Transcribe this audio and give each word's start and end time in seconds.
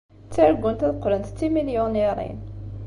Ttargunt 0.27 0.85
ad 0.87 0.95
qqlent 0.97 1.31
d 1.31 1.35
timilyuniṛin. 1.37 2.39